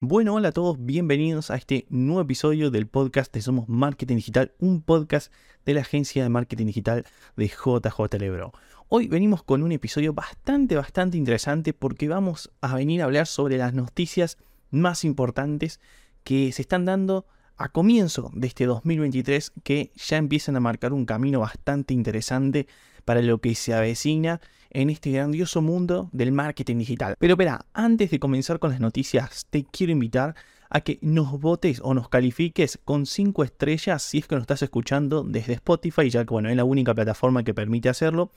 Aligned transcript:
Bueno, 0.00 0.34
hola 0.34 0.50
a 0.50 0.52
todos, 0.52 0.76
bienvenidos 0.78 1.50
a 1.50 1.56
este 1.56 1.84
nuevo 1.90 2.20
episodio 2.20 2.70
del 2.70 2.86
podcast 2.86 3.34
de 3.34 3.42
Somos 3.42 3.68
Marketing 3.68 4.14
Digital, 4.14 4.52
un 4.60 4.80
podcast 4.80 5.32
de 5.66 5.74
la 5.74 5.80
agencia 5.80 6.22
de 6.22 6.28
marketing 6.28 6.66
digital 6.66 7.04
de 7.36 7.48
JJ 7.48 8.16
Lebro. 8.20 8.52
Hoy 8.86 9.08
venimos 9.08 9.42
con 9.42 9.64
un 9.64 9.72
episodio 9.72 10.12
bastante, 10.12 10.76
bastante 10.76 11.16
interesante 11.16 11.72
porque 11.72 12.06
vamos 12.06 12.52
a 12.60 12.76
venir 12.76 13.02
a 13.02 13.06
hablar 13.06 13.26
sobre 13.26 13.58
las 13.58 13.74
noticias 13.74 14.38
más 14.70 15.02
importantes 15.02 15.80
que 16.22 16.52
se 16.52 16.62
están 16.62 16.84
dando 16.84 17.26
a 17.56 17.68
comienzo 17.68 18.30
de 18.34 18.46
este 18.46 18.66
2023 18.66 19.50
que 19.64 19.90
ya 19.96 20.16
empiezan 20.16 20.54
a 20.54 20.60
marcar 20.60 20.92
un 20.92 21.06
camino 21.06 21.40
bastante 21.40 21.92
interesante 21.92 22.68
para 23.04 23.20
lo 23.20 23.40
que 23.40 23.56
se 23.56 23.74
avecina 23.74 24.40
en 24.70 24.90
este 24.90 25.10
grandioso 25.10 25.62
mundo 25.62 26.08
del 26.12 26.32
marketing 26.32 26.78
digital. 26.78 27.14
Pero 27.18 27.34
espera, 27.34 27.66
antes 27.72 28.10
de 28.10 28.18
comenzar 28.18 28.58
con 28.58 28.70
las 28.70 28.80
noticias, 28.80 29.46
te 29.50 29.64
quiero 29.64 29.92
invitar 29.92 30.34
a 30.70 30.80
que 30.80 30.98
nos 31.00 31.40
votes 31.40 31.80
o 31.82 31.94
nos 31.94 32.08
califiques 32.08 32.78
con 32.84 33.06
5 33.06 33.44
estrellas 33.44 34.02
si 34.02 34.18
es 34.18 34.26
que 34.26 34.34
nos 34.34 34.42
estás 34.42 34.62
escuchando 34.62 35.24
desde 35.24 35.54
Spotify, 35.54 36.10
ya 36.10 36.24
que 36.24 36.30
bueno, 36.30 36.50
es 36.50 36.56
la 36.56 36.64
única 36.64 36.94
plataforma 36.94 37.42
que 37.42 37.54
permite 37.54 37.88
hacerlo, 37.88 38.30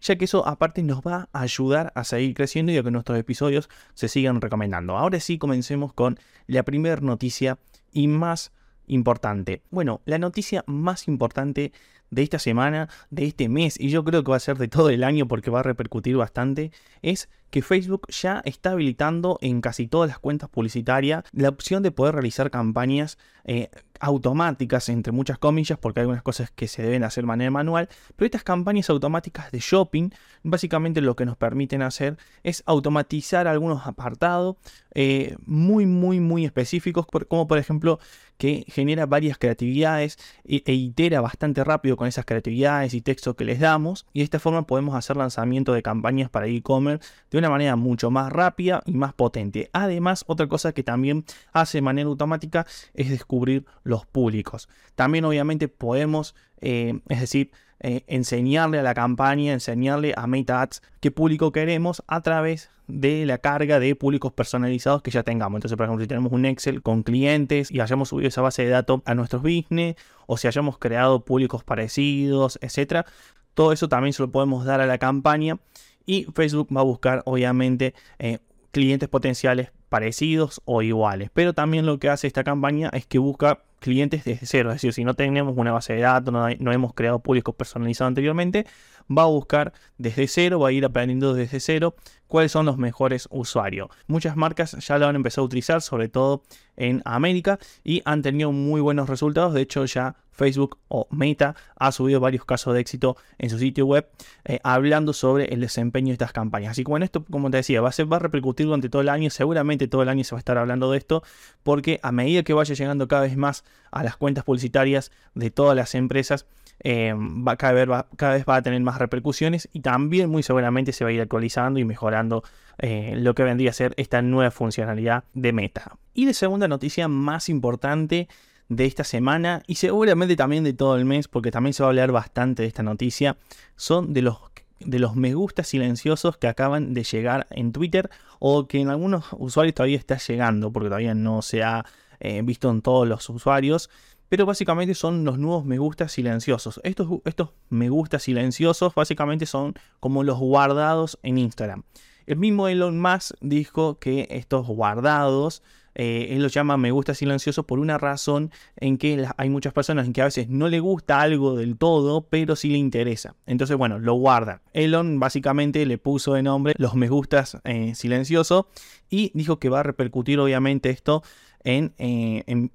ya 0.00 0.16
que 0.16 0.24
eso 0.24 0.46
aparte 0.46 0.82
nos 0.82 1.00
va 1.00 1.28
a 1.32 1.40
ayudar 1.40 1.92
a 1.94 2.04
seguir 2.04 2.34
creciendo 2.34 2.72
y 2.72 2.76
a 2.76 2.82
que 2.82 2.90
nuestros 2.90 3.18
episodios 3.18 3.68
se 3.94 4.08
sigan 4.08 4.40
recomendando. 4.40 4.96
Ahora 4.96 5.20
sí, 5.20 5.38
comencemos 5.38 5.92
con 5.92 6.18
la 6.46 6.62
primera 6.64 7.00
noticia 7.00 7.58
y 7.92 8.08
más 8.08 8.52
importante. 8.88 9.62
Bueno, 9.70 10.00
la 10.04 10.18
noticia 10.18 10.64
más 10.66 11.08
importante 11.08 11.72
de 12.10 12.22
esta 12.22 12.38
semana, 12.38 12.88
de 13.10 13.26
este 13.26 13.48
mes, 13.48 13.78
y 13.80 13.90
yo 13.90 14.04
creo 14.04 14.22
que 14.24 14.30
va 14.30 14.36
a 14.36 14.40
ser 14.40 14.58
de 14.58 14.68
todo 14.68 14.90
el 14.90 15.04
año 15.04 15.26
porque 15.26 15.50
va 15.50 15.60
a 15.60 15.64
repercutir 15.64 16.16
bastante, 16.16 16.72
es 17.02 17.28
que 17.50 17.62
Facebook 17.62 18.06
ya 18.08 18.42
está 18.44 18.72
habilitando 18.72 19.38
en 19.40 19.60
casi 19.60 19.86
todas 19.86 20.08
las 20.08 20.18
cuentas 20.18 20.48
publicitarias 20.48 21.24
la 21.32 21.48
opción 21.48 21.82
de 21.82 21.90
poder 21.90 22.14
realizar 22.14 22.50
campañas 22.50 23.18
eh, 23.44 23.70
automáticas, 24.00 24.88
entre 24.88 25.12
muchas 25.12 25.38
comillas, 25.38 25.78
porque 25.78 26.00
hay 26.00 26.02
algunas 26.02 26.22
cosas 26.22 26.50
que 26.50 26.68
se 26.68 26.82
deben 26.82 27.04
hacer 27.04 27.22
de 27.22 27.28
manera 27.28 27.50
manual, 27.50 27.88
pero 28.16 28.26
estas 28.26 28.42
campañas 28.42 28.90
automáticas 28.90 29.50
de 29.52 29.60
shopping, 29.60 30.10
básicamente 30.42 31.00
lo 31.00 31.16
que 31.16 31.24
nos 31.24 31.36
permiten 31.36 31.82
hacer 31.82 32.18
es 32.42 32.62
automatizar 32.66 33.46
algunos 33.46 33.86
apartados 33.86 34.56
eh, 34.94 35.36
muy, 35.46 35.86
muy, 35.86 36.20
muy 36.20 36.44
específicos, 36.44 37.06
como 37.06 37.46
por 37.46 37.58
ejemplo 37.58 37.98
que 38.36 38.64
genera 38.68 39.06
varias 39.06 39.38
creatividades 39.38 40.18
e, 40.44 40.62
e 40.66 40.74
itera 40.74 41.20
bastante 41.20 41.64
rápido 41.64 41.95
con 41.96 42.06
esas 42.08 42.24
creatividades 42.24 42.94
y 42.94 43.00
textos 43.00 43.34
que 43.34 43.44
les 43.44 43.60
damos, 43.60 44.06
y 44.12 44.20
de 44.20 44.24
esta 44.24 44.38
forma 44.38 44.66
podemos 44.66 44.94
hacer 44.94 45.16
lanzamiento 45.16 45.72
de 45.72 45.82
campañas 45.82 46.30
para 46.30 46.46
e-commerce 46.46 47.06
de 47.30 47.38
una 47.38 47.50
manera 47.50 47.76
mucho 47.76 48.10
más 48.10 48.32
rápida 48.32 48.82
y 48.86 48.92
más 48.92 49.12
potente. 49.12 49.70
Además, 49.72 50.24
otra 50.26 50.46
cosa 50.46 50.72
que 50.72 50.82
también 50.82 51.24
hace 51.52 51.78
de 51.78 51.82
manera 51.82 52.08
automática 52.08 52.66
es 52.94 53.10
descubrir 53.10 53.64
los 53.82 54.06
públicos. 54.06 54.68
También 54.94 55.24
obviamente 55.24 55.68
podemos, 55.68 56.34
eh, 56.60 57.00
es 57.08 57.20
decir, 57.20 57.50
eh, 57.80 58.04
enseñarle 58.06 58.78
a 58.78 58.82
la 58.82 58.94
campaña, 58.94 59.52
enseñarle 59.52 60.14
a 60.16 60.26
Meta 60.26 60.62
Ads 60.62 60.82
qué 61.00 61.10
público 61.10 61.52
queremos 61.52 62.02
a 62.06 62.22
través 62.22 62.70
de 62.88 63.26
la 63.26 63.38
carga 63.38 63.80
de 63.80 63.94
públicos 63.96 64.32
personalizados 64.32 65.02
que 65.02 65.10
ya 65.10 65.22
tengamos. 65.22 65.58
Entonces, 65.58 65.76
por 65.76 65.84
ejemplo, 65.84 66.04
si 66.04 66.08
tenemos 66.08 66.32
un 66.32 66.46
Excel 66.46 66.82
con 66.82 67.02
clientes 67.02 67.70
y 67.70 67.80
hayamos 67.80 68.08
subido 68.08 68.28
esa 68.28 68.42
base 68.42 68.64
de 68.64 68.70
datos 68.70 69.02
a 69.04 69.14
nuestros 69.14 69.42
business 69.42 69.96
o 70.26 70.36
si 70.36 70.46
hayamos 70.46 70.78
creado 70.78 71.24
públicos 71.24 71.64
parecidos, 71.64 72.58
etcétera, 72.62 73.06
todo 73.54 73.72
eso 73.72 73.88
también 73.88 74.12
se 74.12 74.22
lo 74.22 74.30
podemos 74.30 74.64
dar 74.64 74.80
a 74.80 74.86
la 74.86 74.98
campaña 74.98 75.58
y 76.04 76.26
Facebook 76.34 76.68
va 76.74 76.80
a 76.82 76.84
buscar 76.84 77.22
obviamente 77.24 77.94
eh, 78.18 78.38
clientes 78.70 79.08
potenciales 79.08 79.70
parecidos 79.88 80.60
o 80.64 80.82
iguales. 80.82 81.30
Pero 81.32 81.52
también 81.52 81.86
lo 81.86 81.98
que 81.98 82.08
hace 82.08 82.26
esta 82.26 82.44
campaña 82.44 82.90
es 82.92 83.06
que 83.06 83.18
busca 83.18 83.60
clientes 83.86 84.24
desde 84.24 84.46
cero. 84.46 84.70
Es 84.70 84.76
decir, 84.76 84.92
si 84.92 85.04
no 85.04 85.14
tenemos 85.14 85.54
una 85.56 85.72
base 85.72 85.94
de 85.94 86.00
datos, 86.02 86.32
no, 86.32 86.72
hemos 86.72 86.92
creado 86.92 87.20
públicos 87.20 87.54
personalizados 87.54 88.08
anteriormente, 88.08 88.66
va 89.10 89.22
a 89.22 89.26
buscar 89.26 89.72
desde 89.96 90.26
cero, 90.28 90.60
va 90.60 90.68
a 90.68 90.72
ir 90.72 90.84
aprendiendo 90.84 91.32
desde 91.32 91.60
cero 91.60 91.94
cuáles 92.26 92.52
son 92.52 92.66
los 92.66 92.76
mejores 92.76 93.28
usuarios. 93.30 93.88
Muchas 94.06 94.36
marcas 94.36 94.72
ya 94.72 94.98
lo 94.98 95.06
han 95.06 95.16
empezado 95.16 95.42
a 95.42 95.46
utilizar, 95.46 95.80
sobre 95.80 96.08
todo 96.08 96.42
en 96.76 97.00
América, 97.04 97.58
y 97.84 98.02
han 98.04 98.22
tenido 98.22 98.52
muy 98.52 98.80
buenos 98.80 99.08
resultados. 99.08 99.54
De 99.54 99.62
hecho, 99.62 99.84
ya 99.86 100.16
Facebook 100.36 100.78
o 100.88 101.08
Meta 101.10 101.56
ha 101.76 101.90
subido 101.92 102.20
varios 102.20 102.44
casos 102.44 102.74
de 102.74 102.80
éxito 102.80 103.16
en 103.38 103.50
su 103.50 103.58
sitio 103.58 103.86
web 103.86 104.08
eh, 104.44 104.60
hablando 104.62 105.12
sobre 105.12 105.46
el 105.46 105.60
desempeño 105.60 106.08
de 106.08 106.12
estas 106.12 106.32
campañas. 106.32 106.72
Así 106.72 106.84
que 106.84 106.90
bueno, 106.90 107.04
esto, 107.04 107.24
como 107.24 107.50
te 107.50 107.56
decía, 107.58 107.80
va 107.80 107.88
a, 107.88 107.92
ser, 107.92 108.10
va 108.10 108.16
a 108.16 108.20
repercutir 108.20 108.66
durante 108.66 108.88
todo 108.88 109.02
el 109.02 109.08
año. 109.08 109.30
Seguramente 109.30 109.88
todo 109.88 110.02
el 110.02 110.08
año 110.08 110.22
se 110.24 110.34
va 110.34 110.38
a 110.38 110.40
estar 110.40 110.58
hablando 110.58 110.90
de 110.90 110.98
esto, 110.98 111.22
porque 111.62 111.98
a 112.02 112.12
medida 112.12 112.42
que 112.42 112.52
vaya 112.52 112.74
llegando 112.74 113.08
cada 113.08 113.22
vez 113.22 113.36
más 113.36 113.64
a 113.90 114.04
las 114.04 114.16
cuentas 114.16 114.44
publicitarias 114.44 115.10
de 115.34 115.50
todas 115.50 115.74
las 115.74 115.94
empresas, 115.94 116.46
eh, 116.80 117.14
va, 117.16 117.56
cada, 117.56 117.72
vez 117.72 117.90
va, 117.90 118.06
cada, 118.16 118.34
vez 118.34 118.44
va, 118.48 118.56
a 118.56 118.62
tener 118.62 118.80
más 118.82 118.98
repercusiones 118.98 119.68
y 119.72 119.80
también 119.80 120.28
muy 120.28 120.42
seguramente 120.42 120.92
se 120.92 121.04
va 121.04 121.10
a 121.10 121.12
ir 121.12 121.20
actualizando 121.20 121.80
y 121.80 121.84
mejorando 121.84 122.44
eh, 122.78 123.14
lo 123.16 123.34
que 123.34 123.42
vendría 123.42 123.70
a 123.70 123.72
ser 123.72 123.94
esta 123.96 124.20
nueva 124.20 124.50
funcionalidad 124.50 125.24
de 125.32 125.52
Meta. 125.52 125.96
Y 126.12 126.26
la 126.26 126.34
segunda 126.34 126.68
noticia 126.68 127.08
más 127.08 127.48
importante 127.48 128.28
de 128.68 128.84
esta 128.84 129.04
semana 129.04 129.62
y 129.66 129.76
seguramente 129.76 130.36
también 130.36 130.64
de 130.64 130.72
todo 130.72 130.96
el 130.96 131.04
mes, 131.04 131.28
porque 131.28 131.50
también 131.50 131.72
se 131.72 131.82
va 131.82 131.88
a 131.88 131.90
hablar 131.90 132.12
bastante 132.12 132.62
de 132.62 132.68
esta 132.68 132.82
noticia, 132.82 133.36
son 133.76 134.12
de 134.12 134.22
los 134.22 134.38
de 134.78 134.98
los 134.98 135.16
me 135.16 135.32
gusta 135.32 135.64
silenciosos 135.64 136.36
que 136.36 136.48
acaban 136.48 136.92
de 136.92 137.02
llegar 137.02 137.46
en 137.48 137.72
Twitter 137.72 138.10
o 138.38 138.68
que 138.68 138.78
en 138.78 138.90
algunos 138.90 139.24
usuarios 139.32 139.74
todavía 139.74 139.96
está 139.96 140.18
llegando 140.18 140.70
porque 140.70 140.88
todavía 140.88 141.14
no 141.14 141.40
se 141.40 141.62
ha 141.62 141.86
eh, 142.20 142.42
visto 142.44 142.70
en 142.70 142.82
todos 142.82 143.08
los 143.08 143.28
usuarios 143.30 143.88
pero 144.28 144.44
básicamente 144.46 144.94
son 144.94 145.24
los 145.24 145.38
nuevos 145.38 145.64
me 145.64 145.78
gusta 145.78 146.08
silenciosos. 146.08 146.80
Estos, 146.82 147.08
estos 147.24 147.50
me 147.68 147.88
gusta 147.88 148.18
silenciosos 148.18 148.94
básicamente 148.94 149.46
son 149.46 149.74
como 150.00 150.24
los 150.24 150.38
guardados 150.38 151.18
en 151.22 151.38
Instagram. 151.38 151.84
El 152.26 152.38
mismo 152.38 152.66
Elon 152.66 153.00
Musk 153.00 153.36
dijo 153.40 153.98
que 153.98 154.26
estos 154.30 154.66
guardados, 154.66 155.62
eh, 155.98 156.28
él 156.30 156.42
los 156.42 156.52
llama 156.52 156.76
me 156.76 156.90
gusta 156.90 157.14
silencioso 157.14 157.66
por 157.66 157.78
una 157.78 157.96
razón 157.96 158.50
en 158.76 158.98
que 158.98 159.26
hay 159.38 159.48
muchas 159.48 159.72
personas 159.72 160.06
en 160.06 160.12
que 160.12 160.20
a 160.20 160.26
veces 160.26 160.48
no 160.48 160.68
le 160.68 160.78
gusta 160.78 161.20
algo 161.20 161.56
del 161.56 161.78
todo, 161.78 162.26
pero 162.28 162.54
sí 162.54 162.68
le 162.68 162.76
interesa. 162.76 163.34
Entonces, 163.46 163.76
bueno, 163.78 163.98
lo 163.98 164.14
guarda. 164.14 164.60
Elon 164.74 165.18
básicamente 165.18 165.84
le 165.86 165.96
puso 165.96 166.34
de 166.34 166.42
nombre 166.42 166.74
los 166.76 166.94
me 166.94 167.08
gustas 167.08 167.58
eh, 167.64 167.94
silenciosos 167.94 168.66
y 169.08 169.32
dijo 169.34 169.58
que 169.58 169.70
va 169.70 169.80
a 169.80 169.82
repercutir 169.82 170.38
obviamente 170.38 170.90
esto 170.90 171.22
eh, 171.64 171.90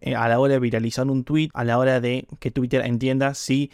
eh, 0.02 0.16
a 0.16 0.28
la 0.28 0.40
hora 0.40 0.56
de 0.56 0.60
viralizar 0.60 1.08
un 1.08 1.24
tweet, 1.24 1.50
a 1.54 1.64
la 1.64 1.78
hora 1.78 2.02
de 2.02 2.28
que 2.40 2.52
Twitter 2.52 2.86
entienda 2.86 3.34
si 3.36 3.72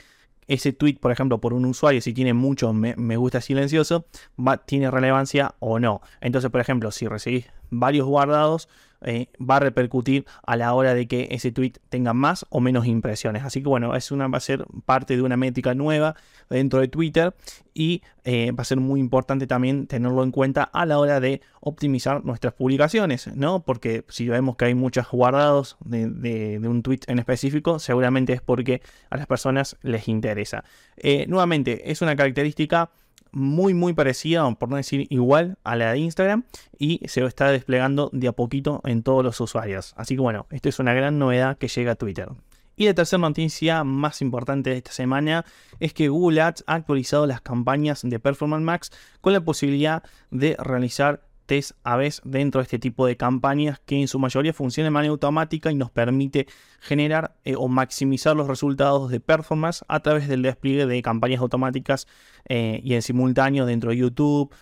ese 0.47 0.73
tweet, 0.73 0.95
por 0.99 1.11
ejemplo, 1.11 1.39
por 1.41 1.53
un 1.53 1.65
usuario, 1.65 2.01
si 2.01 2.13
tiene 2.13 2.33
mucho 2.33 2.71
me, 2.71 3.17
gusta 3.17 3.41
silencioso, 3.41 4.05
tiene 4.65 4.91
relevancia 4.91 5.55
o 5.59 5.79
no. 5.79 6.01
Entonces, 6.21 6.51
por 6.51 6.61
ejemplo, 6.61 6.91
si 6.91 7.07
recibís 7.07 7.47
varios 7.69 8.07
guardados, 8.07 8.67
eh, 9.01 9.27
va 9.39 9.57
a 9.57 9.59
repercutir 9.59 10.25
a 10.45 10.55
la 10.55 10.73
hora 10.73 10.95
de 10.95 11.07
que 11.07 11.27
ese 11.31 11.51
tweet 11.51 11.73
tenga 11.89 12.13
más 12.13 12.45
o 12.49 12.59
menos 12.59 12.87
impresiones. 12.87 13.43
Así 13.43 13.61
que 13.61 13.69
bueno, 13.69 13.95
es 13.95 14.11
una, 14.11 14.27
va 14.27 14.37
a 14.37 14.41
ser 14.41 14.65
parte 14.85 15.15
de 15.15 15.21
una 15.21 15.37
métrica 15.37 15.75
nueva 15.75 16.15
dentro 16.49 16.79
de 16.79 16.87
Twitter 16.87 17.35
y 17.73 18.01
eh, 18.23 18.51
va 18.51 18.63
a 18.63 18.65
ser 18.65 18.79
muy 18.79 18.99
importante 18.99 19.45
también 19.45 19.85
tenerlo 19.85 20.23
en 20.23 20.31
cuenta 20.31 20.63
a 20.63 20.85
la 20.85 20.97
hora 20.97 21.19
de 21.19 21.41
optimizar 21.61 22.25
nuestras 22.25 22.53
publicaciones, 22.53 23.27
¿no? 23.35 23.61
Porque 23.63 24.03
si 24.09 24.27
vemos 24.27 24.55
que 24.55 24.65
hay 24.65 24.73
muchos 24.73 25.07
guardados 25.11 25.77
de, 25.85 26.59
un 26.67 26.81
tweet 26.81 27.01
en 27.07 27.19
específico, 27.19 27.77
seguramente 27.77 28.33
es 28.33 28.41
porque 28.41 28.81
a 29.11 29.17
las 29.17 29.27
personas 29.27 29.77
les 29.83 30.07
interesa. 30.07 30.63
Eh, 30.97 31.25
nuevamente, 31.27 31.91
es 31.91 32.01
una 32.01 32.15
característica 32.15 32.89
muy 33.31 33.73
muy 33.73 33.93
parecida, 33.93 34.49
por 34.55 34.69
no 34.69 34.75
decir 34.75 35.07
igual, 35.09 35.57
a 35.63 35.75
la 35.75 35.91
de 35.91 35.99
Instagram 35.99 36.43
y 36.77 37.01
se 37.07 37.23
está 37.25 37.51
desplegando 37.51 38.09
de 38.13 38.27
a 38.27 38.31
poquito 38.31 38.81
en 38.85 39.03
todos 39.03 39.23
los 39.23 39.39
usuarios. 39.39 39.93
Así 39.97 40.15
que 40.15 40.21
bueno, 40.21 40.45
esto 40.51 40.69
es 40.69 40.79
una 40.79 40.93
gran 40.93 41.19
novedad 41.19 41.57
que 41.57 41.67
llega 41.67 41.93
a 41.93 41.95
Twitter. 41.95 42.29
Y 42.79 42.85
la 42.85 42.93
tercera 42.93 43.19
noticia 43.19 43.83
más 43.83 44.21
importante 44.21 44.69
de 44.69 44.77
esta 44.77 44.91
semana 44.91 45.45
es 45.79 45.93
que 45.93 46.09
Google 46.09 46.41
Ads 46.41 46.63
ha 46.67 46.75
actualizado 46.75 47.25
las 47.25 47.41
campañas 47.41 48.01
de 48.03 48.19
Performance 48.19 48.63
Max 48.63 48.91
con 49.19 49.33
la 49.33 49.41
posibilidad 49.41 50.03
de 50.29 50.55
realizar 50.59 51.26
test 51.47 51.71
veces 51.97 52.21
dentro 52.23 52.59
de 52.59 52.63
este 52.63 52.77
tipo 52.77 53.07
de 53.07 53.17
campañas 53.17 53.79
que 53.85 53.99
en 53.99 54.07
su 54.07 54.19
mayoría 54.19 54.53
funcionan 54.53 54.87
de 54.87 54.91
manera 54.91 55.11
automática 55.11 55.71
y 55.71 55.75
nos 55.75 55.89
permite 55.89 56.45
generar 56.79 57.35
eh, 57.43 57.55
o 57.57 57.67
maximizar 57.67 58.35
los 58.35 58.47
resultados 58.47 59.09
de 59.09 59.19
performance 59.19 59.83
a 59.87 60.01
través 60.01 60.27
del 60.27 60.43
despliegue 60.43 60.85
de 60.85 61.01
campañas 61.01 61.41
automáticas 61.41 62.07
eh, 62.47 62.81
y 62.83 62.93
en 62.93 63.01
simultáneo 63.01 63.65
dentro 63.65 63.89
de 63.89 63.97
YouTube, 63.97 64.53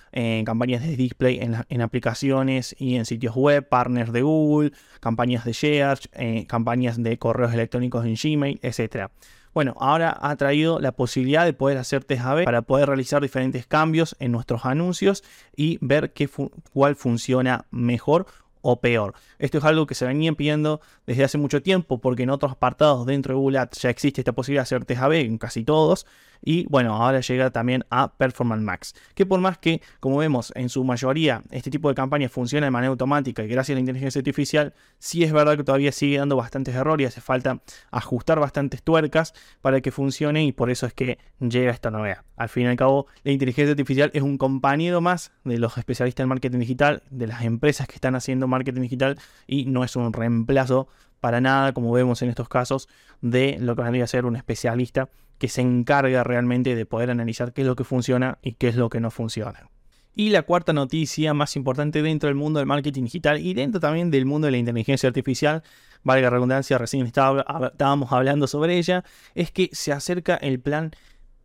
campañas 0.45 0.81
de 0.81 0.95
display 0.95 1.39
en, 1.41 1.81
aplicaciones 1.81 2.75
y 2.79 2.95
en 2.95 3.05
sitios 3.05 3.35
web, 3.35 3.67
partners 3.67 4.13
de 4.13 4.21
Google, 4.21 4.71
campañas 4.99 5.45
de 5.45 5.53
shares, 5.53 6.09
eh, 6.13 6.45
campañas 6.47 7.01
de 7.01 7.17
correos 7.17 7.53
electrónicos 7.53 8.05
en 8.05 8.15
Gmail, 8.15 8.59
etc. 8.61 9.09
Bueno, 9.55 9.73
ahora 9.79 10.17
ha 10.21 10.35
traído 10.35 10.81
la 10.81 10.91
posibilidad 10.91 11.45
de 11.45 11.53
poder 11.53 11.77
hacer 11.77 12.03
test 12.03 12.25
A-B 12.25 12.43
para 12.43 12.63
poder 12.63 12.89
realizar 12.89 13.21
diferentes 13.21 13.65
cambios 13.65 14.17
en 14.19 14.33
nuestros 14.33 14.65
anuncios 14.65 15.23
y 15.55 15.77
ver 15.79 16.11
qué 16.11 16.29
cuál 16.73 16.97
funciona 16.97 17.65
mejor 17.71 18.25
o 18.67 18.81
peor. 18.81 19.13
Esto 19.37 19.59
es 19.59 19.63
algo 19.63 19.85
que 19.85 19.93
se 19.93 20.07
venía 20.07 20.33
pidiendo 20.33 20.81
desde 21.05 21.23
hace 21.23 21.37
mucho 21.37 21.61
tiempo 21.61 22.01
porque 22.01 22.23
en 22.23 22.31
otros 22.31 22.53
apartados 22.53 23.05
dentro 23.05 23.35
de 23.35 23.39
Google 23.39 23.59
Ads 23.59 23.79
ya 23.83 23.89
existe 23.91 24.21
esta 24.21 24.31
posibilidad 24.31 24.61
de 24.61 24.75
hacer 24.75 24.85
TJB 24.85 25.11
en 25.25 25.37
casi 25.37 25.63
todos. 25.63 26.07
Y 26.43 26.65
bueno, 26.67 26.95
ahora 26.95 27.21
llega 27.21 27.51
también 27.51 27.85
a 27.89 28.13
Performance 28.13 28.63
Max. 28.63 28.95
Que 29.13 29.25
por 29.25 29.39
más 29.39 29.57
que, 29.57 29.81
como 29.99 30.17
vemos, 30.17 30.51
en 30.55 30.69
su 30.69 30.83
mayoría 30.83 31.41
este 31.51 31.71
tipo 31.71 31.89
de 31.89 31.95
campañas 31.95 32.31
funciona 32.31 32.65
de 32.67 32.71
manera 32.71 32.89
automática 32.89 33.43
y 33.43 33.47
gracias 33.47 33.73
a 33.73 33.77
la 33.77 33.79
inteligencia 33.81 34.19
artificial, 34.19 34.73
sí 34.99 35.23
es 35.23 35.31
verdad 35.31 35.57
que 35.57 35.63
todavía 35.63 35.91
sigue 35.91 36.17
dando 36.17 36.35
bastantes 36.35 36.75
errores 36.75 37.05
y 37.05 37.07
hace 37.07 37.21
falta 37.21 37.61
ajustar 37.91 38.39
bastantes 38.39 38.83
tuercas 38.83 39.33
para 39.61 39.81
que 39.81 39.91
funcione 39.91 40.43
y 40.43 40.51
por 40.51 40.69
eso 40.69 40.85
es 40.85 40.93
que 40.93 41.19
llega 41.39 41.71
esta 41.71 41.91
novedad. 41.91 42.23
Al 42.35 42.49
fin 42.49 42.63
y 42.63 42.67
al 42.67 42.75
cabo, 42.75 43.07
la 43.23 43.31
inteligencia 43.31 43.71
artificial 43.71 44.11
es 44.13 44.21
un 44.21 44.37
compañero 44.37 45.01
más 45.01 45.31
de 45.43 45.57
los 45.57 45.77
especialistas 45.77 46.23
en 46.23 46.29
marketing 46.29 46.59
digital, 46.59 47.03
de 47.09 47.27
las 47.27 47.43
empresas 47.43 47.87
que 47.87 47.95
están 47.95 48.15
haciendo 48.15 48.47
marketing 48.55 48.81
digital 48.81 49.19
y 49.47 49.65
no 49.65 49.83
es 49.83 49.95
un 49.95 50.11
reemplazo 50.11 50.87
para 51.19 51.41
nada, 51.41 51.73
como 51.73 51.91
vemos 51.91 52.21
en 52.21 52.29
estos 52.29 52.49
casos, 52.49 52.87
de 53.21 53.57
lo 53.59 53.75
que 53.75 53.81
vendría 53.81 54.03
a 54.03 54.07
ser 54.07 54.25
un 54.25 54.35
especialista 54.35 55.09
que 55.37 55.47
se 55.47 55.61
encarga 55.61 56.23
realmente 56.23 56.75
de 56.75 56.85
poder 56.85 57.09
analizar 57.09 57.51
qué 57.53 57.61
es 57.61 57.67
lo 57.67 57.75
que 57.75 57.83
funciona 57.83 58.37
y 58.41 58.53
qué 58.53 58.67
es 58.67 58.75
lo 58.75 58.89
que 58.89 58.99
no 58.99 59.11
funciona. 59.11 59.69
Y 60.17 60.29
la 60.29 60.43
cuarta 60.43 60.71
noticia 60.71 61.33
más 61.33 61.57
importante 61.57 62.01
dentro 62.01 62.27
del 62.27 62.35
mundo 62.35 62.59
del 62.59 62.67
marketing 62.67 63.03
digital 63.03 63.39
y 63.39 63.53
dentro 63.53 63.81
también 63.81 64.11
del 64.11 64.25
mundo 64.25 64.45
de 64.45 64.51
la 64.51 64.57
inteligencia 64.57 65.07
artificial, 65.07 65.61
valga 66.03 66.29
redundancia, 66.29 66.77
recién 66.77 67.05
estábamos 67.05 68.11
hablando 68.11 68.47
sobre 68.47 68.77
ella, 68.77 69.03
es 69.33 69.51
que 69.51 69.69
se 69.73 69.91
acerca 69.91 70.35
el 70.35 70.61
plan 70.61 70.91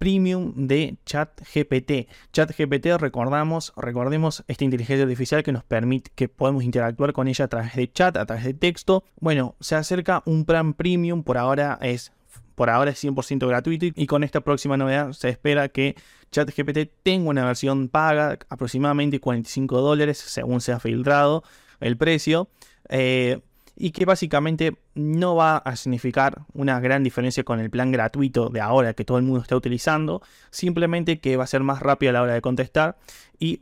premium 0.01 0.55
de 0.57 0.97
ChatGPT. 1.05 2.09
ChatGPT, 2.33 2.87
recordamos, 2.99 3.75
recordemos 3.77 4.43
esta 4.49 4.65
inteligencia 4.65 5.05
artificial 5.05 5.43
que 5.43 5.53
nos 5.53 5.63
permite 5.63 6.11
que 6.15 6.27
podemos 6.27 6.65
interactuar 6.65 7.13
con 7.13 7.29
ella 7.29 7.45
a 7.45 7.49
través 7.49 7.75
de 7.75 7.93
chat, 7.93 8.17
a 8.17 8.25
través 8.25 8.47
de 8.47 8.55
texto. 8.55 9.05
Bueno, 9.21 9.57
se 9.61 9.75
acerca 9.75 10.23
un 10.25 10.47
plan 10.47 10.73
premium, 10.73 11.23
por 11.23 11.37
ahora 11.37 11.79
es 11.83 12.13
por 12.55 12.71
ahora 12.71 12.93
es 12.93 13.05
100% 13.05 13.47
gratuito 13.47 13.87
y 13.95 14.07
con 14.07 14.25
esta 14.25 14.41
próxima 14.41 14.79
novedad 14.79 15.13
se 15.13 15.29
espera 15.29 15.69
que 15.69 15.97
ChatGPT 16.31 16.91
tenga 17.03 17.29
una 17.29 17.45
versión 17.45 17.89
paga, 17.89 18.39
aproximadamente 18.49 19.21
45 19.21 19.83
dólares 19.83 20.17
según 20.17 20.63
se 20.63 20.73
ha 20.73 20.81
filtrado 20.81 21.45
el 21.79 21.99
precio. 21.99 22.49
Eh, 22.89 23.41
y 23.81 23.93
que 23.93 24.05
básicamente 24.05 24.77
no 24.95 25.37
va 25.37 25.57
a 25.57 25.75
significar 25.75 26.43
una 26.53 26.79
gran 26.81 27.03
diferencia 27.03 27.45
con 27.45 27.61
el 27.61 27.71
plan 27.71 27.91
gratuito 27.91 28.51
de 28.51 28.61
ahora 28.61 28.93
que 28.93 29.07
todo 29.07 29.17
el 29.17 29.25
mundo 29.25 29.41
está 29.41 29.57
utilizando, 29.57 30.21
simplemente 30.51 31.19
que 31.19 31.39
va 31.39 31.45
a 31.45 31.47
ser 31.47 31.63
más 31.63 31.81
rápido 31.81 32.11
a 32.11 32.13
la 32.13 32.23
hora 32.23 32.35
de 32.35 32.43
contestar 32.43 32.99
y 33.39 33.61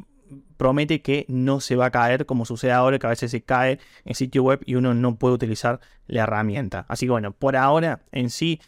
promete 0.56 1.02
que 1.02 1.24
no 1.28 1.60
se 1.60 1.76
va 1.76 1.86
a 1.86 1.90
caer 1.92 2.26
como 2.26 2.46
sucede 2.46 2.72
ahora 2.72 2.98
que 2.98 3.06
a 3.06 3.10
veces 3.10 3.30
se 3.30 3.42
cae 3.42 3.78
en 4.04 4.16
sitio 4.16 4.42
web 4.42 4.60
y 4.66 4.74
uno 4.74 4.92
no 4.92 5.14
puede 5.14 5.34
utilizar 5.34 5.78
la 6.08 6.24
herramienta. 6.24 6.84
Así 6.88 7.06
que 7.06 7.12
bueno, 7.12 7.30
por 7.30 7.54
ahora 7.54 8.00
en 8.10 8.30
sí 8.30 8.60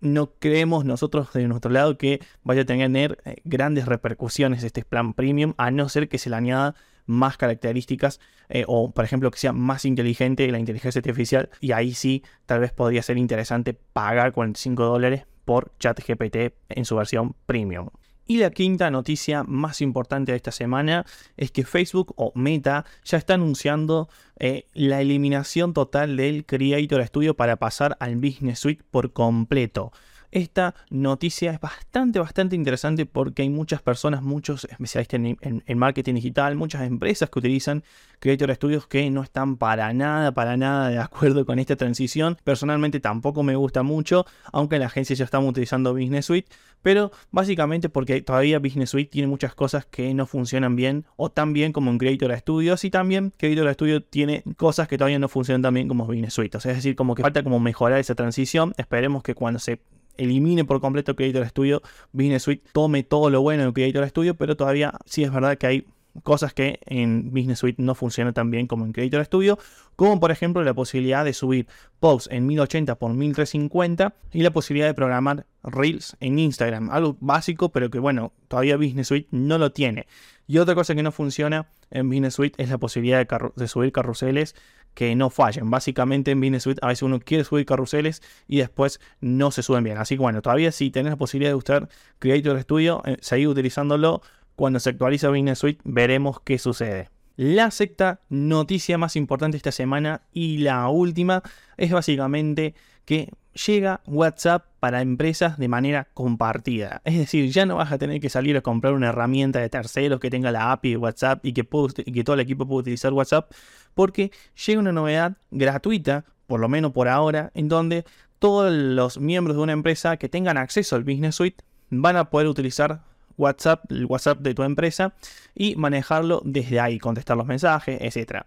no 0.00 0.30
creemos 0.38 0.84
nosotros 0.84 1.32
de 1.32 1.48
nuestro 1.48 1.72
lado 1.72 1.98
que 1.98 2.20
vaya 2.44 2.62
a 2.62 2.66
tener 2.66 3.18
eh, 3.24 3.34
grandes 3.42 3.86
repercusiones 3.86 4.62
este 4.62 4.84
plan 4.84 5.12
premium, 5.12 5.54
a 5.56 5.72
no 5.72 5.88
ser 5.88 6.08
que 6.08 6.18
se 6.18 6.30
le 6.30 6.36
añada 6.36 6.76
más 7.06 7.36
características 7.36 8.20
eh, 8.48 8.64
o, 8.66 8.90
por 8.92 9.04
ejemplo, 9.04 9.30
que 9.30 9.38
sea 9.38 9.52
más 9.52 9.84
inteligente 9.84 10.50
la 10.50 10.58
inteligencia 10.58 10.98
artificial. 10.98 11.50
Y 11.60 11.72
ahí 11.72 11.94
sí, 11.94 12.22
tal 12.46 12.60
vez 12.60 12.72
podría 12.72 13.02
ser 13.02 13.18
interesante 13.18 13.74
pagar 13.74 14.32
45 14.32 14.84
dólares 14.84 15.26
por 15.44 15.72
ChatGPT 15.78 16.54
en 16.68 16.84
su 16.84 16.96
versión 16.96 17.34
premium. 17.46 17.88
Y 18.28 18.38
la 18.38 18.50
quinta 18.50 18.90
noticia 18.90 19.44
más 19.44 19.80
importante 19.80 20.32
de 20.32 20.36
esta 20.36 20.50
semana 20.50 21.06
es 21.36 21.52
que 21.52 21.64
Facebook 21.64 22.12
o 22.16 22.32
Meta 22.34 22.84
ya 23.04 23.18
está 23.18 23.34
anunciando 23.34 24.08
eh, 24.40 24.66
la 24.74 25.00
eliminación 25.00 25.72
total 25.72 26.16
del 26.16 26.44
Creator 26.44 27.06
Studio 27.06 27.36
para 27.36 27.56
pasar 27.56 27.96
al 28.00 28.16
Business 28.16 28.58
Suite 28.58 28.82
por 28.90 29.12
completo. 29.12 29.92
Esta 30.36 30.74
noticia 30.90 31.50
es 31.50 31.60
bastante, 31.60 32.18
bastante 32.18 32.56
interesante 32.56 33.06
porque 33.06 33.40
hay 33.40 33.48
muchas 33.48 33.80
personas, 33.80 34.20
muchos 34.20 34.66
especialistas 34.66 35.18
en, 35.18 35.78
marketing 35.78 36.12
digital, 36.12 36.56
muchas 36.56 36.82
empresas 36.82 37.30
que 37.30 37.38
utilizan 37.38 37.82
Creator 38.18 38.54
Studios 38.54 38.86
que 38.86 39.08
no 39.08 39.22
están 39.22 39.56
para 39.56 39.94
nada, 39.94 40.32
para 40.32 40.58
nada 40.58 40.90
de 40.90 40.98
acuerdo 40.98 41.46
con 41.46 41.58
esta 41.58 41.76
transición. 41.76 42.36
Personalmente 42.44 43.00
tampoco 43.00 43.42
me 43.42 43.56
gusta 43.56 43.82
mucho, 43.82 44.26
aunque 44.52 44.76
en 44.76 44.80
la 44.80 44.88
agencia 44.88 45.16
ya 45.16 45.24
estamos 45.24 45.48
utilizando 45.48 45.94
Business 45.94 46.26
Suite, 46.26 46.54
pero 46.82 47.12
básicamente 47.30 47.88
porque 47.88 48.20
todavía 48.20 48.58
Business 48.58 48.90
Suite 48.90 49.10
tiene 49.10 49.28
muchas 49.28 49.54
cosas 49.54 49.86
que 49.86 50.12
no 50.12 50.26
funcionan 50.26 50.76
bien 50.76 51.06
o 51.16 51.30
tan 51.30 51.54
bien 51.54 51.72
como 51.72 51.90
en 51.90 51.96
Creator 51.96 52.36
Studios 52.36 52.84
y 52.84 52.90
también 52.90 53.32
Creator 53.38 53.72
Studio 53.72 54.02
tiene 54.02 54.44
cosas 54.58 54.86
que 54.86 54.98
todavía 54.98 55.18
no 55.18 55.30
funcionan 55.30 55.62
tan 55.62 55.72
bien 55.72 55.88
como 55.88 56.04
Business 56.04 56.34
Suite. 56.34 56.58
O 56.58 56.60
sea, 56.60 56.72
es 56.72 56.76
decir, 56.76 56.94
como 56.94 57.14
que 57.14 57.22
falta 57.22 57.42
como 57.42 57.58
mejorar 57.58 58.00
esa 58.00 58.14
transición. 58.14 58.74
Esperemos 58.76 59.22
que 59.22 59.34
cuando 59.34 59.60
se 59.60 59.80
elimine 60.18 60.64
por 60.64 60.80
completo 60.80 61.16
Creator 61.16 61.48
Studio, 61.48 61.82
Business 62.12 62.42
Suite 62.42 62.68
tome 62.72 63.02
todo 63.02 63.30
lo 63.30 63.42
bueno 63.42 63.64
de 63.64 63.72
Creator 63.72 64.08
Studio, 64.08 64.34
pero 64.34 64.56
todavía 64.56 64.94
sí 65.04 65.24
es 65.24 65.32
verdad 65.32 65.58
que 65.58 65.66
hay 65.66 65.86
cosas 66.22 66.54
que 66.54 66.80
en 66.86 67.30
Business 67.30 67.58
Suite 67.58 67.82
no 67.82 67.94
funcionan 67.94 68.34
tan 68.34 68.50
bien 68.50 68.66
como 68.66 68.84
en 68.84 68.92
Creator 68.92 69.24
Studio, 69.24 69.58
como 69.96 70.20
por 70.20 70.30
ejemplo 70.30 70.62
la 70.62 70.74
posibilidad 70.74 71.24
de 71.24 71.32
subir 71.32 71.66
posts 72.00 72.28
en 72.32 72.46
1080 72.46 72.92
x 72.92 73.08
1350 73.08 74.14
y 74.32 74.42
la 74.42 74.50
posibilidad 74.50 74.86
de 74.86 74.94
programar 74.94 75.46
Reels 75.62 76.16
en 76.20 76.38
Instagram, 76.38 76.90
algo 76.90 77.16
básico, 77.20 77.70
pero 77.70 77.90
que 77.90 77.98
bueno, 77.98 78.32
todavía 78.48 78.76
Business 78.76 79.08
Suite 79.08 79.28
no 79.30 79.58
lo 79.58 79.72
tiene. 79.72 80.06
Y 80.46 80.58
otra 80.58 80.74
cosa 80.74 80.94
que 80.94 81.02
no 81.02 81.10
funciona 81.10 81.66
en 81.90 82.08
Business 82.08 82.34
Suite 82.34 82.62
es 82.62 82.70
la 82.70 82.78
posibilidad 82.78 83.26
de, 83.26 83.50
de 83.56 83.68
subir 83.68 83.92
carruseles 83.92 84.54
que 84.96 85.14
no 85.14 85.28
fallen. 85.28 85.70
Básicamente 85.70 86.30
en 86.30 86.40
Business 86.40 86.62
Suite 86.62 86.80
a 86.82 86.88
veces 86.88 87.02
uno 87.02 87.20
quiere 87.20 87.44
subir 87.44 87.66
carruseles 87.66 88.22
y 88.48 88.56
después 88.56 88.98
no 89.20 89.50
se 89.50 89.62
suben 89.62 89.84
bien. 89.84 89.98
Así 89.98 90.16
que 90.16 90.22
bueno, 90.22 90.40
todavía 90.40 90.72
si 90.72 90.90
tenés 90.90 91.10
la 91.10 91.16
posibilidad 91.18 91.50
de 91.50 91.54
usar 91.54 91.88
Creator 92.18 92.62
Studio, 92.62 93.02
eh, 93.04 93.18
seguir 93.20 93.48
utilizándolo. 93.48 94.22
Cuando 94.56 94.80
se 94.80 94.88
actualiza 94.88 95.28
Business 95.28 95.58
Suite 95.58 95.82
veremos 95.84 96.40
qué 96.40 96.58
sucede. 96.58 97.10
La 97.36 97.70
sexta 97.70 98.20
noticia 98.30 98.96
más 98.96 99.16
importante 99.16 99.58
esta 99.58 99.70
semana 99.70 100.22
y 100.32 100.58
la 100.58 100.88
última 100.88 101.42
es 101.76 101.92
básicamente 101.92 102.74
que 103.04 103.28
llega 103.56 104.00
WhatsApp 104.06 104.66
para 104.80 105.00
empresas 105.00 105.58
de 105.58 105.68
manera 105.68 106.08
compartida. 106.14 107.00
Es 107.04 107.16
decir, 107.16 107.50
ya 107.50 107.66
no 107.66 107.76
vas 107.76 107.90
a 107.90 107.98
tener 107.98 108.20
que 108.20 108.28
salir 108.28 108.56
a 108.56 108.60
comprar 108.60 108.92
una 108.92 109.08
herramienta 109.08 109.60
de 109.60 109.68
terceros 109.68 110.20
que 110.20 110.30
tenga 110.30 110.52
la 110.52 110.72
API 110.72 110.90
de 110.90 110.96
WhatsApp 110.96 111.44
y 111.44 111.52
que, 111.52 111.64
todo 111.64 112.34
el 112.34 112.40
equipo 112.40 112.66
pueda 112.66 112.80
utilizar 112.80 113.12
WhatsApp, 113.12 113.50
porque 113.94 114.30
llega 114.66 114.80
una 114.80 114.92
novedad 114.92 115.36
gratuita, 115.50 116.24
por 116.46 116.60
lo 116.60 116.68
menos 116.68 116.92
por 116.92 117.08
ahora, 117.08 117.50
en 117.54 117.68
donde 117.68 118.04
todos 118.38 118.72
los 118.72 119.18
miembros 119.18 119.56
de 119.56 119.62
una 119.62 119.72
empresa 119.72 120.16
que 120.18 120.28
tengan 120.28 120.58
acceso 120.58 120.94
al 120.94 121.04
Business 121.04 121.34
Suite 121.34 121.64
van 121.90 122.16
a 122.16 122.30
poder 122.30 122.48
utilizar 122.48 123.00
WhatsApp, 123.38 123.90
el 123.90 124.06
WhatsApp 124.06 124.40
de 124.40 124.54
tu 124.54 124.62
empresa 124.62 125.14
y 125.54 125.76
manejarlo 125.76 126.42
desde 126.44 126.80
ahí, 126.80 126.98
contestar 126.98 127.36
los 127.36 127.46
mensajes, 127.46 127.98
etc. 128.00 128.42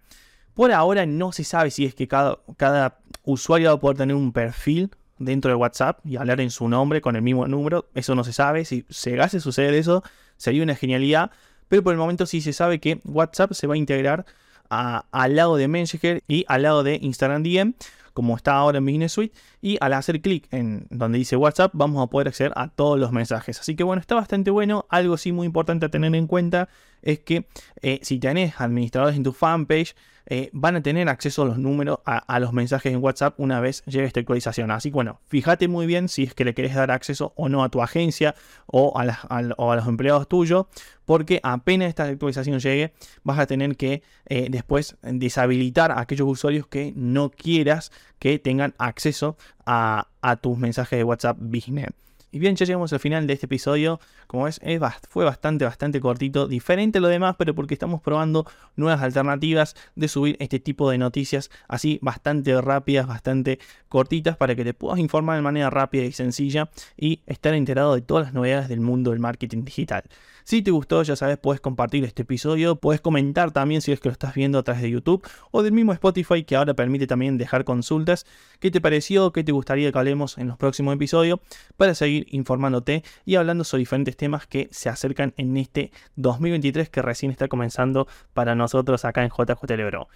Por 0.54 0.72
ahora 0.72 1.06
no 1.06 1.32
se 1.32 1.44
sabe 1.44 1.70
si 1.70 1.84
es 1.84 1.94
que 1.94 2.08
cada 2.08 2.98
usuario 3.24 3.68
va 3.68 3.74
a 3.74 3.80
poder 3.80 3.98
tener 3.98 4.16
un 4.16 4.32
perfil 4.32 4.90
dentro 5.20 5.50
de 5.50 5.54
WhatsApp 5.54 6.04
y 6.04 6.16
hablar 6.16 6.40
en 6.40 6.50
su 6.50 6.68
nombre 6.68 7.00
con 7.00 7.14
el 7.14 7.22
mismo 7.22 7.46
número. 7.46 7.86
Eso 7.94 8.16
no 8.16 8.24
se 8.24 8.32
sabe. 8.32 8.64
Si 8.64 8.84
llegase 9.04 9.36
a 9.36 9.40
suceder 9.40 9.74
eso, 9.74 10.02
sería 10.36 10.64
una 10.64 10.74
genialidad. 10.74 11.30
Pero 11.68 11.84
por 11.84 11.92
el 11.92 11.98
momento 11.98 12.26
sí 12.26 12.40
se 12.40 12.52
sabe 12.52 12.80
que 12.80 13.00
WhatsApp 13.04 13.52
se 13.52 13.68
va 13.68 13.74
a 13.74 13.76
integrar 13.76 14.26
al 14.68 15.36
lado 15.36 15.56
de 15.56 15.68
Messenger 15.68 16.22
y 16.26 16.44
al 16.48 16.62
lado 16.62 16.82
de 16.82 16.98
Instagram 17.00 17.42
DM, 17.42 17.74
como 18.14 18.36
está 18.36 18.54
ahora 18.54 18.78
en 18.78 18.86
Business 18.86 19.12
Suite. 19.12 19.36
Y 19.60 19.76
al 19.80 19.92
hacer 19.92 20.20
clic 20.20 20.48
en 20.52 20.86
donde 20.90 21.18
dice 21.18 21.36
WhatsApp, 21.36 21.70
vamos 21.74 22.02
a 22.02 22.08
poder 22.08 22.28
acceder 22.28 22.52
a 22.56 22.68
todos 22.68 22.98
los 22.98 23.12
mensajes. 23.12 23.60
Así 23.60 23.76
que 23.76 23.84
bueno, 23.84 24.00
está 24.00 24.16
bastante 24.16 24.50
bueno. 24.50 24.86
Algo 24.88 25.16
sí 25.16 25.30
muy 25.30 25.46
importante 25.46 25.86
a 25.86 25.90
tener 25.90 26.14
en 26.14 26.26
cuenta 26.26 26.68
es 27.02 27.20
que 27.20 27.46
eh, 27.82 28.00
si 28.02 28.18
tenés 28.18 28.60
administradores 28.60 29.16
en 29.16 29.22
tu 29.22 29.32
fanpage, 29.32 29.94
eh, 30.32 30.48
van 30.52 30.76
a 30.76 30.82
tener 30.82 31.08
acceso 31.08 31.42
a 31.42 31.44
los 31.46 31.58
números, 31.58 31.98
a, 32.04 32.38
los 32.38 32.52
mensajes 32.52 32.92
en 32.92 33.02
WhatsApp 33.02 33.34
una 33.38 33.58
vez 33.58 33.82
llegue 33.86 34.04
esta 34.04 34.20
actualización. 34.20 34.70
Así 34.70 34.90
que 34.90 34.94
bueno, 34.94 35.20
fíjate 35.26 35.66
muy 35.66 35.86
bien 35.86 36.08
si 36.08 36.22
es 36.22 36.34
que 36.34 36.44
le 36.44 36.54
querés 36.54 36.74
dar 36.76 36.92
acceso 36.92 37.32
o 37.36 37.48
no 37.48 37.64
a 37.64 37.68
tu 37.68 37.82
agencia 37.82 38.36
o 38.66 38.94
a, 38.96 39.42
los 39.42 39.88
empleados 39.88 40.28
tuyos, 40.28 40.66
porque 41.04 41.40
apenas 41.42 41.88
esta 41.88 42.04
actualización 42.04 42.60
llegue, 42.60 42.92
vas 43.24 43.40
a 43.40 43.46
tener 43.46 43.76
que 43.76 44.02
eh, 44.26 44.46
después 44.50 44.96
deshabilitar 45.02 45.90
a 45.90 46.00
aquellos 46.00 46.28
usuarios 46.28 46.68
que 46.68 46.92
no 46.94 47.30
quieras 47.30 47.90
que 48.20 48.38
tengan 48.38 48.74
acceso 48.78 49.36
a, 49.66 50.06
tus 50.40 50.58
mensajes 50.58 50.96
de 50.96 51.04
WhatsApp 51.04 51.38
Business. 51.40 51.88
Y 52.32 52.38
bien, 52.38 52.54
ya 52.54 52.64
llegamos 52.64 52.92
al 52.92 53.00
final 53.00 53.26
de 53.26 53.32
este 53.32 53.46
episodio. 53.46 53.98
Como 54.28 54.44
ves, 54.44 54.60
fue 55.08 55.24
bastante, 55.24 55.64
bastante 55.64 56.00
cortito, 56.00 56.46
diferente 56.46 56.98
a 56.98 57.00
lo 57.00 57.08
demás, 57.08 57.34
pero 57.36 57.56
porque 57.56 57.74
estamos 57.74 58.00
probando 58.00 58.46
nuevas 58.76 59.02
alternativas 59.02 59.74
de 59.96 60.06
subir 60.06 60.36
este 60.38 60.60
tipo 60.60 60.88
de 60.90 60.98
noticias 60.98 61.50
así 61.66 61.98
bastante 62.02 62.60
rápidas, 62.60 63.08
bastante 63.08 63.58
cortitas, 63.88 64.36
para 64.36 64.54
que 64.54 64.62
te 64.62 64.74
puedas 64.74 65.00
informar 65.00 65.36
de 65.36 65.42
manera 65.42 65.70
rápida 65.70 66.04
y 66.04 66.12
sencilla 66.12 66.70
y 66.96 67.20
estar 67.26 67.52
enterado 67.54 67.96
de 67.96 68.02
todas 68.02 68.26
las 68.26 68.34
novedades 68.34 68.68
del 68.68 68.80
mundo 68.80 69.10
del 69.10 69.18
marketing 69.18 69.64
digital. 69.64 70.04
Si 70.44 70.62
te 70.62 70.70
gustó, 70.70 71.02
ya 71.02 71.16
sabes, 71.16 71.38
puedes 71.38 71.60
compartir 71.60 72.04
este 72.04 72.22
episodio, 72.22 72.76
puedes 72.76 73.00
comentar 73.00 73.50
también 73.52 73.82
si 73.82 73.92
es 73.92 74.00
que 74.00 74.08
lo 74.08 74.12
estás 74.12 74.34
viendo 74.34 74.58
a 74.58 74.62
través 74.62 74.82
de 74.82 74.90
YouTube 74.90 75.26
o 75.50 75.62
del 75.62 75.72
mismo 75.72 75.92
Spotify 75.92 76.44
que 76.44 76.56
ahora 76.56 76.74
permite 76.74 77.06
también 77.06 77.38
dejar 77.38 77.64
consultas. 77.64 78.26
¿Qué 78.58 78.70
te 78.70 78.80
pareció? 78.80 79.32
¿Qué 79.32 79.44
te 79.44 79.52
gustaría 79.52 79.92
que 79.92 79.98
hablemos 79.98 80.38
en 80.38 80.48
los 80.48 80.56
próximos 80.56 80.94
episodios? 80.94 81.40
Para 81.76 81.94
seguir 81.94 82.19
informándote 82.28 83.04
y 83.24 83.36
hablando 83.36 83.64
sobre 83.64 83.80
diferentes 83.80 84.16
temas 84.16 84.46
que 84.46 84.68
se 84.70 84.88
acercan 84.88 85.34
en 85.36 85.56
este 85.56 85.92
2023 86.16 86.88
que 86.88 87.02
recién 87.02 87.30
está 87.32 87.48
comenzando 87.48 88.06
para 88.32 88.54
nosotros 88.54 89.04
acá 89.04 89.22
en 89.22 89.30
JJ 89.30 89.66
Telebro. 89.66 90.08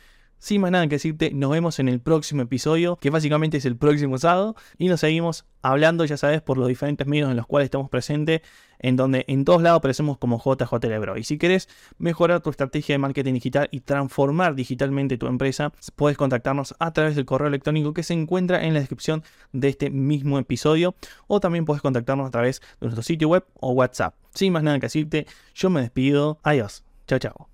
Sin 0.45 0.61
más 0.61 0.71
nada 0.71 0.87
que 0.89 0.97
decirte, 0.97 1.31
nos 1.33 1.51
vemos 1.51 1.79
en 1.79 1.89
el 1.89 2.01
próximo 2.01 2.43
episodio, 2.43 2.97
que 2.97 3.09
básicamente 3.09 3.57
es 3.57 3.65
el 3.65 3.79
próximo 3.79 4.19
sábado, 4.19 4.57
y 4.77 4.89
nos 4.89 5.01
seguimos 5.01 5.47
hablando, 5.63 6.05
ya 6.05 6.19
sabes, 6.19 6.43
por 6.43 6.59
los 6.59 6.69
diferentes 6.69 7.07
medios 7.07 7.31
en 7.31 7.37
los 7.39 7.47
cuales 7.47 7.69
estamos 7.69 7.89
presentes, 7.89 8.43
en 8.79 8.97
donde 8.97 9.25
en 9.27 9.47
todos 9.47 9.63
lados 9.63 9.79
aparecemos 9.79 10.19
como 10.19 10.37
JJ 10.37 10.75
Lebro. 10.87 11.17
Y 11.17 11.25
si 11.25 11.39
quieres 11.39 11.71
mejorar 11.97 12.43
tu 12.43 12.51
estrategia 12.51 12.93
de 12.93 12.99
marketing 12.99 13.33
digital 13.33 13.69
y 13.71 13.81
transformar 13.81 14.55
digitalmente 14.55 15.17
tu 15.17 15.29
empresa, 15.29 15.73
puedes 15.97 16.19
contactarnos 16.19 16.75
a 16.79 16.93
través 16.93 17.17
del 17.17 17.25
correo 17.25 17.49
electrónico 17.49 17.95
que 17.95 18.03
se 18.03 18.13
encuentra 18.13 18.67
en 18.67 18.75
la 18.75 18.81
descripción 18.81 19.23
de 19.53 19.71
este 19.71 19.89
mismo 19.89 20.39
episodio, 20.39 20.95
o 21.27 21.41
también 21.41 21.65
puedes 21.65 21.81
contactarnos 21.81 22.29
a 22.29 22.31
través 22.31 22.61
de 22.61 22.89
nuestro 22.89 23.03
sitio 23.03 23.31
web 23.31 23.47
o 23.61 23.71
WhatsApp. 23.71 24.15
Sin 24.35 24.53
más 24.53 24.63
nada 24.63 24.79
que 24.79 24.89
decirte, 24.89 25.27
yo 25.55 25.71
me 25.71 25.81
despido. 25.81 26.39
Adiós. 26.43 26.85
Chao, 27.07 27.19
chao. 27.19 27.54